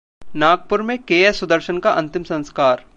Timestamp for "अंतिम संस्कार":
1.91-2.85